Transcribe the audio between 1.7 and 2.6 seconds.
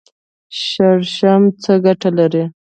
ګټه لري؟